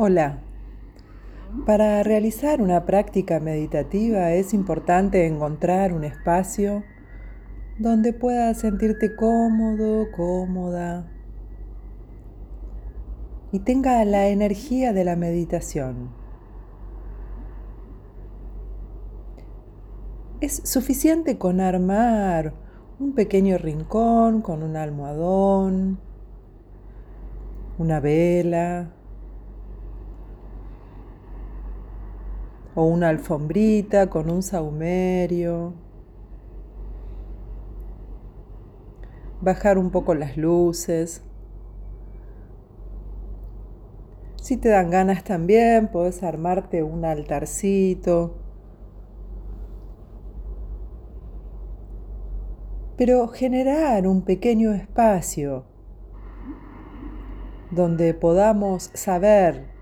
[0.00, 0.38] Hola.
[1.66, 6.84] Para realizar una práctica meditativa es importante encontrar un espacio
[7.80, 11.10] donde puedas sentirte cómodo, cómoda
[13.50, 16.10] y tenga la energía de la meditación.
[20.40, 22.54] Es suficiente con armar
[23.00, 25.98] un pequeño rincón con un almohadón,
[27.78, 28.92] una vela,
[32.78, 35.74] o una alfombrita con un saumerio.
[39.40, 41.24] Bajar un poco las luces.
[44.40, 48.36] Si te dan ganas también, puedes armarte un altarcito.
[52.96, 55.64] Pero generar un pequeño espacio
[57.72, 59.77] donde podamos saber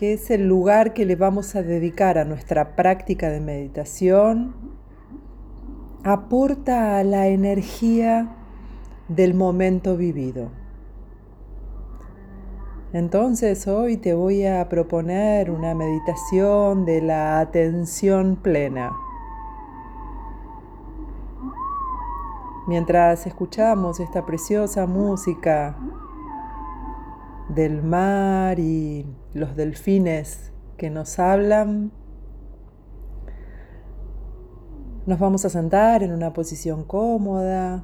[0.00, 4.54] que es el lugar que le vamos a dedicar a nuestra práctica de meditación,
[6.04, 8.34] aporta a la energía
[9.08, 10.52] del momento vivido.
[12.94, 18.92] Entonces hoy te voy a proponer una meditación de la atención plena.
[22.66, 25.76] Mientras escuchamos esta preciosa música
[27.54, 31.92] del mar y los delfines que nos hablan.
[35.06, 37.82] Nos vamos a sentar en una posición cómoda.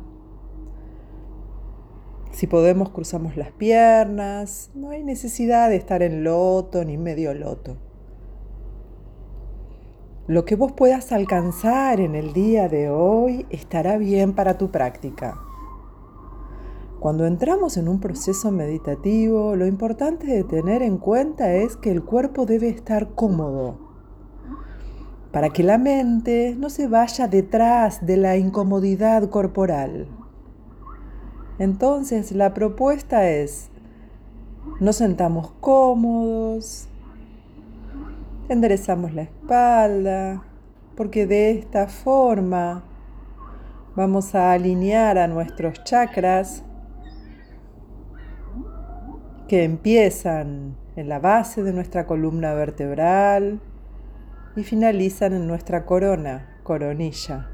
[2.31, 4.71] Si podemos, cruzamos las piernas.
[4.75, 7.79] No hay necesidad de estar en loto ni medio loto.
[10.27, 15.46] Lo que vos puedas alcanzar en el día de hoy estará bien para tu práctica.
[17.01, 22.03] Cuando entramos en un proceso meditativo, lo importante de tener en cuenta es que el
[22.03, 23.79] cuerpo debe estar cómodo,
[25.31, 30.09] para que la mente no se vaya detrás de la incomodidad corporal.
[31.59, 33.69] Entonces la propuesta es,
[34.81, 36.89] nos sentamos cómodos,
[38.49, 40.43] enderezamos la espalda,
[40.97, 42.85] porque de esta forma
[43.95, 46.63] vamos a alinear a nuestros chakras
[49.49, 53.61] que empiezan en la base de nuestra columna vertebral
[54.57, 57.51] y finalizan en nuestra corona, coronilla,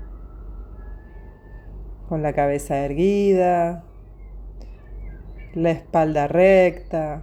[2.08, 3.84] con la cabeza erguida,
[5.54, 7.22] la espalda recta,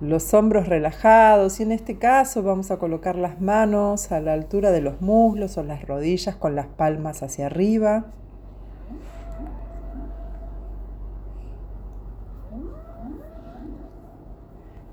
[0.00, 4.72] los hombros relajados y en este caso vamos a colocar las manos a la altura
[4.72, 8.06] de los muslos o las rodillas con las palmas hacia arriba.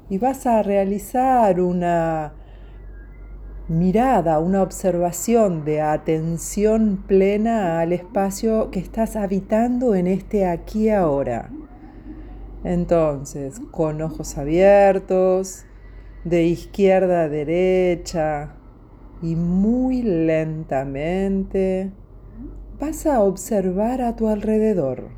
[0.09, 2.33] Y vas a realizar una
[3.67, 11.51] mirada, una observación de atención plena al espacio que estás habitando en este aquí ahora.
[12.63, 15.65] Entonces, con ojos abiertos,
[16.23, 18.55] de izquierda a derecha
[19.21, 21.91] y muy lentamente
[22.79, 25.09] vas a observar a tu alrededor.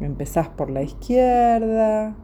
[0.00, 2.16] Empezás por la izquierda,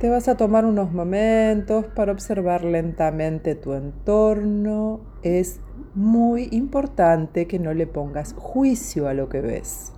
[0.00, 5.02] te vas a tomar unos momentos para observar lentamente tu entorno.
[5.22, 5.60] Es
[5.94, 9.92] muy importante que no le pongas juicio a lo que ves.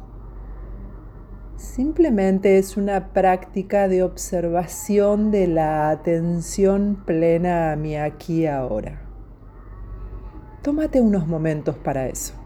[1.55, 9.03] Simplemente es una práctica de observación de la atención plena a mi aquí y ahora.
[10.63, 12.41] Tómate unos momentos para eso.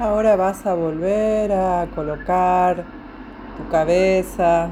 [0.00, 2.84] Ahora vas a volver a colocar
[3.56, 4.70] tu cabeza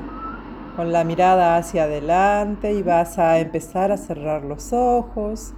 [0.76, 5.52] con la mirada hacia adelante y vas a empezar a cerrar los ojos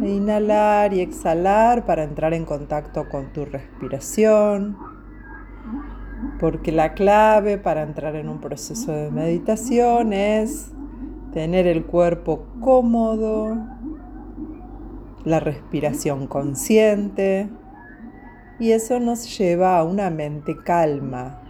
[0.00, 4.78] E inhalar y exhalar para entrar en contacto con tu respiración.
[6.40, 10.72] Porque la clave para entrar en un proceso de meditación es
[11.34, 13.54] tener el cuerpo cómodo,
[15.24, 17.50] la respiración consciente
[18.62, 21.40] y eso nos lleva a una mente calma.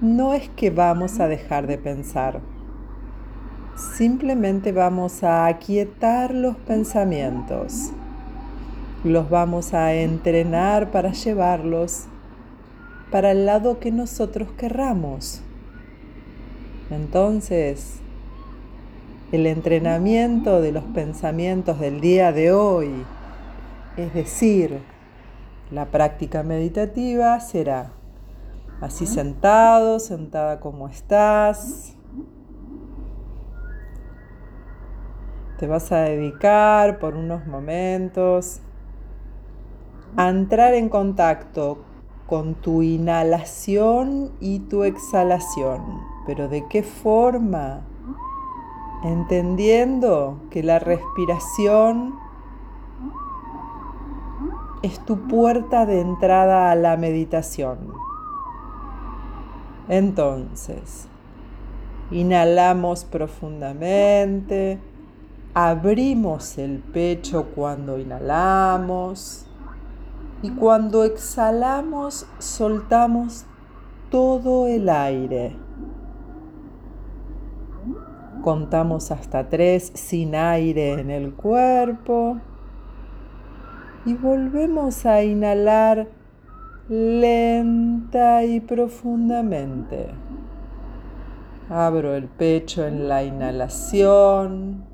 [0.00, 2.40] No es que vamos a dejar de pensar,
[3.96, 7.92] simplemente vamos a aquietar los pensamientos.
[9.04, 12.06] Los vamos a entrenar para llevarlos
[13.12, 15.40] para el lado que nosotros querramos.
[16.90, 18.00] Entonces,
[19.30, 22.90] el entrenamiento de los pensamientos del día de hoy,
[23.96, 24.80] es decir,
[25.70, 27.92] la práctica meditativa será
[28.80, 31.94] así sentado, sentada como estás.
[35.58, 38.60] Te vas a dedicar por unos momentos
[40.16, 41.78] a entrar en contacto
[42.26, 45.82] con tu inhalación y tu exhalación.
[46.26, 47.82] Pero ¿de qué forma?
[49.04, 52.25] Entendiendo que la respiración
[54.86, 57.78] es tu puerta de entrada a la meditación.
[59.88, 61.08] Entonces,
[62.12, 64.78] inhalamos profundamente,
[65.54, 69.46] abrimos el pecho cuando inhalamos
[70.42, 73.44] y cuando exhalamos soltamos
[74.10, 75.56] todo el aire.
[78.42, 82.38] Contamos hasta tres sin aire en el cuerpo
[84.06, 86.06] y volvemos a inhalar
[86.88, 90.10] lenta y profundamente.
[91.68, 94.84] Abro el pecho en la inhalación.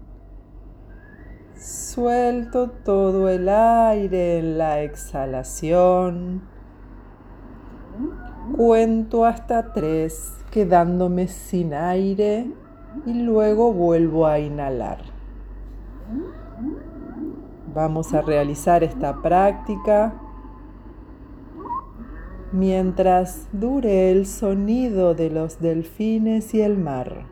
[1.54, 6.42] Suelto todo el aire en la exhalación.
[8.56, 12.50] Cuento hasta tres quedándome sin aire
[13.04, 14.98] y luego vuelvo a inhalar.
[17.74, 20.12] Vamos a realizar esta práctica
[22.52, 27.24] mientras dure el sonido de los delfines y el mar.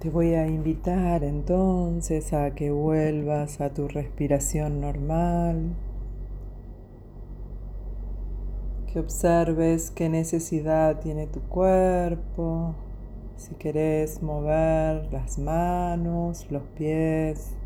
[0.00, 5.74] Te voy a invitar entonces a que vuelvas a tu respiración normal,
[8.92, 12.76] que observes qué necesidad tiene tu cuerpo,
[13.36, 17.56] si querés mover las manos, los pies,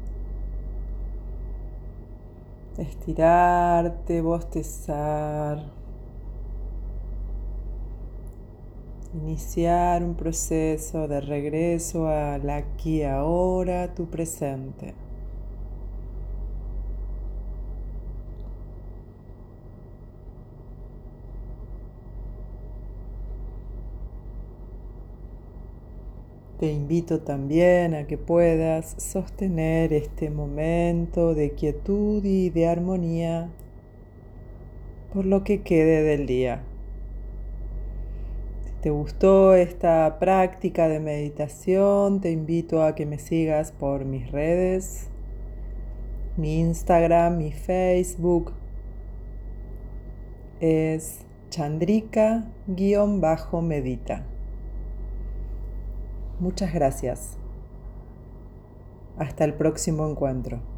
[2.78, 5.81] estirarte, bostezar.
[9.14, 14.94] Iniciar un proceso de regreso al aquí ahora, tu presente.
[26.58, 33.50] Te invito también a que puedas sostener este momento de quietud y de armonía
[35.12, 36.62] por lo que quede del día
[38.82, 45.08] te gustó esta práctica de meditación, te invito a que me sigas por mis redes,
[46.36, 48.54] mi Instagram, mi Facebook
[50.58, 54.26] es chandrika-medita.
[56.40, 57.38] Muchas gracias.
[59.16, 60.71] Hasta el próximo encuentro.